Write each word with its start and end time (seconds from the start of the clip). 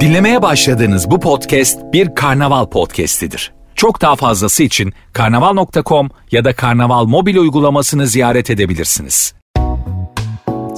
Dinlemeye 0.00 0.42
başladığınız 0.42 1.10
bu 1.10 1.20
podcast 1.20 1.78
bir 1.92 2.14
karnaval 2.14 2.66
podcastidir. 2.66 3.52
Çok 3.74 4.00
daha 4.00 4.16
fazlası 4.16 4.62
için 4.62 4.92
karnaval.com 5.12 6.10
ya 6.30 6.44
da 6.44 6.52
karnaval 6.52 7.04
mobil 7.04 7.36
uygulamasını 7.36 8.06
ziyaret 8.06 8.50
edebilirsiniz. 8.50 9.34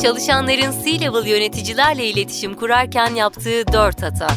Çalışanların 0.02 0.72
C-level 0.84 1.26
yöneticilerle 1.26 2.06
iletişim 2.06 2.54
kurarken 2.54 3.14
yaptığı 3.14 3.72
4 3.72 4.02
hata. 4.02 4.28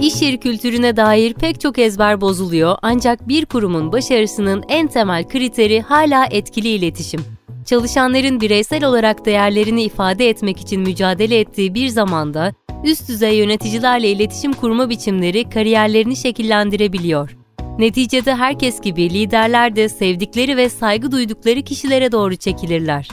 İş 0.00 0.22
yeri 0.22 0.40
kültürüne 0.40 0.96
dair 0.96 1.34
pek 1.34 1.60
çok 1.60 1.78
ezber 1.78 2.20
bozuluyor 2.20 2.76
ancak 2.82 3.28
bir 3.28 3.46
kurumun 3.46 3.92
başarısının 3.92 4.64
en 4.68 4.88
temel 4.88 5.28
kriteri 5.28 5.80
hala 5.80 6.26
etkili 6.30 6.68
iletişim. 6.68 7.33
Çalışanların 7.64 8.40
bireysel 8.40 8.84
olarak 8.84 9.26
değerlerini 9.26 9.82
ifade 9.82 10.28
etmek 10.28 10.60
için 10.60 10.80
mücadele 10.80 11.40
ettiği 11.40 11.74
bir 11.74 11.88
zamanda 11.88 12.52
üst 12.84 13.08
düzey 13.08 13.36
yöneticilerle 13.36 14.10
iletişim 14.10 14.52
kurma 14.52 14.90
biçimleri 14.90 15.50
kariyerlerini 15.50 16.16
şekillendirebiliyor. 16.16 17.36
Neticede 17.78 18.34
herkes 18.34 18.80
gibi 18.80 19.10
liderler 19.10 19.76
de 19.76 19.88
sevdikleri 19.88 20.56
ve 20.56 20.68
saygı 20.68 21.12
duydukları 21.12 21.62
kişilere 21.62 22.12
doğru 22.12 22.36
çekilirler. 22.36 23.08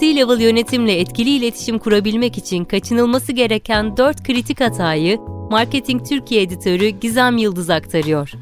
C-level 0.00 0.40
yönetimle 0.42 1.00
etkili 1.00 1.30
iletişim 1.30 1.78
kurabilmek 1.78 2.38
için 2.38 2.64
kaçınılması 2.64 3.32
gereken 3.32 3.96
4 3.96 4.22
kritik 4.22 4.60
hatayı 4.60 5.18
Marketing 5.50 6.08
Türkiye 6.08 6.42
editörü 6.42 6.88
Gizem 6.88 7.36
Yıldız 7.36 7.70
aktarıyor. 7.70 8.32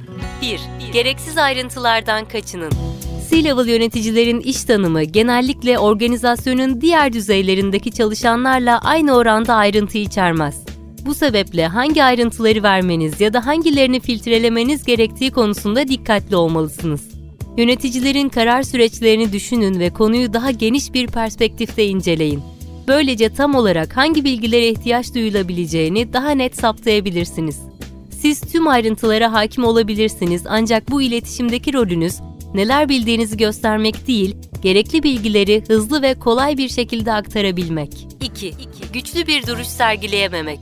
1. 0.43 0.61
Gereksiz 0.93 1.39
ayrıntılardan 1.39 2.25
kaçının. 2.25 2.88
C-level 3.31 3.69
yöneticilerin 3.69 4.41
iş 4.41 4.65
tanımı 4.65 5.03
genellikle 5.03 5.79
organizasyonun 5.79 6.81
diğer 6.81 7.13
düzeylerindeki 7.13 7.93
çalışanlarla 7.93 8.79
aynı 8.79 9.17
oranda 9.17 9.55
ayrıntı 9.55 9.99
içermez. 9.99 10.63
Bu 11.07 11.15
sebeple 11.15 11.67
hangi 11.67 12.05
ayrıntıları 12.05 12.63
vermeniz 12.63 13.21
ya 13.21 13.33
da 13.33 13.47
hangilerini 13.47 14.01
filtrelemeniz 14.01 14.85
gerektiği 14.85 15.31
konusunda 15.31 15.89
dikkatli 15.89 16.37
olmalısınız. 16.37 17.01
Yöneticilerin 17.57 18.29
karar 18.29 18.63
süreçlerini 18.63 19.33
düşünün 19.33 19.81
ve 19.81 19.91
konuyu 19.91 20.33
daha 20.33 20.51
geniş 20.51 20.95
bir 20.95 21.07
perspektifte 21.07 21.87
inceleyin. 21.87 22.43
Böylece 22.89 23.35
tam 23.35 23.55
olarak 23.55 23.97
hangi 23.97 24.25
bilgilere 24.25 24.69
ihtiyaç 24.69 25.15
duyulabileceğini 25.15 26.13
daha 26.13 26.31
net 26.31 26.57
saptayabilirsiniz. 26.57 27.59
Siz 28.21 28.41
tüm 28.41 28.69
ayrıntılara 28.69 29.33
hakim 29.33 29.65
olabilirsiniz 29.65 30.43
ancak 30.49 30.91
bu 30.91 31.03
iletişimdeki 31.03 31.73
rolünüz 31.73 32.15
neler 32.55 32.89
bildiğinizi 32.89 33.37
göstermek 33.37 34.07
değil, 34.07 34.37
gerekli 34.63 35.03
bilgileri 35.03 35.65
hızlı 35.69 36.03
ve 36.03 36.15
kolay 36.15 36.57
bir 36.57 36.69
şekilde 36.69 37.13
aktarabilmek. 37.13 38.07
2. 38.21 38.55
Güçlü 38.93 39.27
bir 39.27 39.47
duruş 39.47 39.67
sergileyememek. 39.67 40.59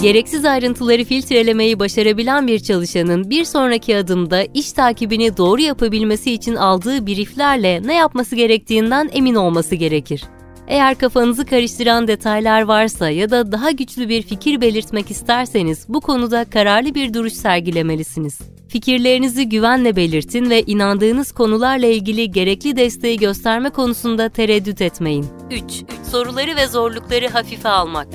Gereksiz 0.00 0.44
ayrıntıları 0.44 1.04
filtrelemeyi 1.04 1.78
başarabilen 1.78 2.46
bir 2.46 2.58
çalışanın 2.58 3.30
bir 3.30 3.44
sonraki 3.44 3.96
adımda 3.96 4.44
iş 4.54 4.72
takibini 4.72 5.36
doğru 5.36 5.60
yapabilmesi 5.60 6.32
için 6.32 6.54
aldığı 6.54 7.06
brieflerle 7.06 7.82
ne 7.84 7.94
yapması 7.94 8.36
gerektiğinden 8.36 9.10
emin 9.12 9.34
olması 9.34 9.74
gerekir. 9.74 10.24
Eğer 10.68 10.98
kafanızı 10.98 11.46
karıştıran 11.46 12.08
detaylar 12.08 12.62
varsa 12.62 13.10
ya 13.10 13.30
da 13.30 13.52
daha 13.52 13.70
güçlü 13.70 14.08
bir 14.08 14.22
fikir 14.22 14.60
belirtmek 14.60 15.10
isterseniz 15.10 15.84
bu 15.88 16.00
konuda 16.00 16.44
kararlı 16.44 16.94
bir 16.94 17.14
duruş 17.14 17.32
sergilemelisiniz. 17.32 18.55
Fikirlerinizi 18.68 19.48
güvenle 19.48 19.96
belirtin 19.96 20.50
ve 20.50 20.62
inandığınız 20.62 21.32
konularla 21.32 21.86
ilgili 21.86 22.30
gerekli 22.30 22.76
desteği 22.76 23.18
gösterme 23.18 23.70
konusunda 23.70 24.28
tereddüt 24.28 24.80
etmeyin. 24.80 25.26
3. 25.50 25.62
Soruları 26.10 26.56
ve 26.56 26.66
zorlukları 26.66 27.28
hafife 27.28 27.68
almak. 27.68 28.08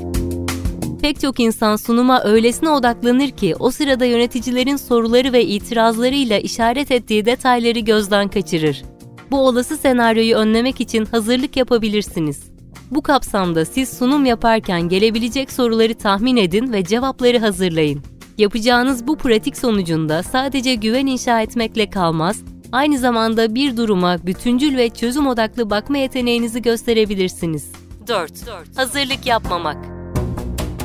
Pek 1.02 1.19
çok 1.19 1.39
insan 1.39 1.75
sunuma 1.75 2.23
öylesine 2.23 2.69
odaklanır 2.69 3.29
ki 3.29 3.55
o 3.59 3.72
sırada 3.72 4.05
yöneticilerin 4.05 4.75
soruları 4.75 5.33
ve 5.33 5.45
itirazlarıyla 5.45 6.38
işaret 6.38 6.91
ettiği 6.91 7.25
detayları 7.25 7.79
gözden 7.79 8.28
kaçırır. 8.28 8.83
Bu 9.31 9.47
olası 9.47 9.78
senaryoyu 9.78 10.35
önlemek 10.35 10.81
için 10.81 11.06
hazırlık 11.06 11.57
yapabilirsiniz. 11.57 12.44
Bu 12.91 13.01
kapsamda 13.01 13.66
siz 13.66 13.89
sunum 13.89 14.25
yaparken 14.25 14.89
gelebilecek 14.89 15.51
soruları 15.51 15.94
tahmin 15.94 16.38
edin 16.38 16.73
ve 16.73 16.83
cevapları 16.83 17.39
hazırlayın. 17.39 18.01
Yapacağınız 18.41 19.07
bu 19.07 19.18
pratik 19.18 19.57
sonucunda 19.57 20.24
sadece 20.24 20.75
güven 20.75 21.06
inşa 21.06 21.41
etmekle 21.41 21.90
kalmaz, 21.90 22.44
aynı 22.72 22.97
zamanda 22.97 23.56
bir 23.56 23.78
duruma 23.78 24.18
bütüncül 24.25 24.78
ve 24.78 24.90
çözüm 24.90 25.28
odaklı 25.28 25.69
bakma 25.69 25.97
yeteneğinizi 25.97 26.62
gösterebilirsiniz. 26.62 27.72
4. 28.07 28.31
Hazırlık 28.75 29.25
yapmamak. 29.25 29.85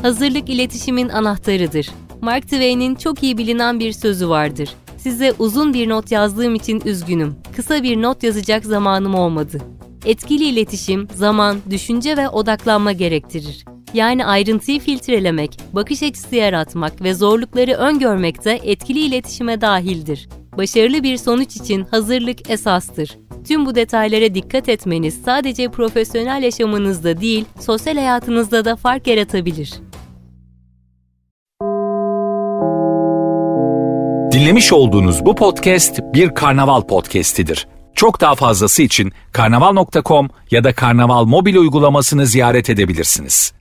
Hazırlık 0.03 0.49
iletişimin 0.49 1.09
anahtarıdır. 1.09 1.91
Mark 2.21 2.45
Twain'in 2.45 2.95
çok 2.95 3.23
iyi 3.23 3.39
bilinen 3.39 3.81
bir 3.81 3.93
sözü 3.93 4.29
vardır. 4.29 4.71
Size 4.99 5.33
uzun 5.39 5.75
bir 5.75 5.89
not 5.89 6.13
yazdığım 6.13 6.55
için 6.55 6.83
üzgünüm. 6.85 7.35
Kısa 7.57 7.83
bir 7.83 8.03
not 8.03 8.23
yazacak 8.23 8.65
zamanım 8.65 9.15
olmadı. 9.15 9.59
Etkili 10.07 10.45
iletişim, 10.45 11.09
zaman, 11.15 11.57
düşünce 11.71 12.17
ve 12.17 12.29
odaklanma 12.29 12.93
gerektirir. 12.93 13.76
Yani 13.97 14.27
ayrıntıyı 14.27 14.81
filtrelemek, 14.81 15.59
bakış 15.73 16.03
açısı 16.03 16.37
yaratmak 16.37 17.03
ve 17.03 17.15
zorlukları 17.15 17.73
öngörmek 17.73 18.45
de 18.45 18.61
etkili 18.65 18.99
iletişime 18.99 19.61
dahildir. 19.61 20.29
Başarılı 20.57 21.03
bir 21.03 21.17
sonuç 21.17 21.57
için 21.57 21.85
hazırlık 21.85 22.51
esastır. 22.51 23.19
Tüm 23.49 23.67
bu 23.67 23.75
detaylara 23.75 24.35
dikkat 24.35 24.69
etmeniz 24.69 25.23
sadece 25.25 25.69
profesyonel 25.69 26.43
yaşamınızda 26.43 27.21
değil, 27.21 27.45
sosyal 27.61 27.95
hayatınızda 27.95 28.65
da 28.65 28.77
fark 28.77 29.07
yaratabilir. 29.07 29.75
Dinlemiş 34.33 34.73
olduğunuz 34.73 35.25
bu 35.25 35.35
podcast 35.35 36.01
bir 36.15 36.35
karnaval 36.35 36.83
podcastidir. 36.83 37.69
Çok 37.95 38.21
daha 38.21 38.35
fazlası 38.35 38.83
için 38.83 39.13
karnaval.com 39.33 40.29
ya 40.51 40.65
da 40.65 40.73
karnaval 40.73 41.25
mobil 41.25 41.57
uygulamasını 41.57 42.27
ziyaret 42.27 42.71
edebilirsiniz. 42.71 43.57